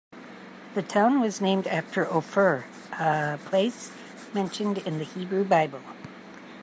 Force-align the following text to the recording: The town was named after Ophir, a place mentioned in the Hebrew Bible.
The 0.73 0.81
town 0.81 1.21
was 1.21 1.41
named 1.41 1.67
after 1.67 2.11
Ophir, 2.11 2.65
a 2.93 3.37
place 3.45 3.91
mentioned 4.33 4.79
in 4.79 4.97
the 4.97 5.03
Hebrew 5.05 5.43
Bible. 5.43 5.81